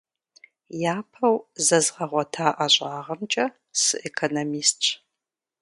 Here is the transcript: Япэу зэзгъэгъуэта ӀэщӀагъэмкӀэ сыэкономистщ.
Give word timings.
Япэу 0.95 1.35
зэзгъэгъуэта 1.65 2.45
ӀэщӀагъэмкӀэ 2.57 3.45
сыэкономистщ. 3.81 4.83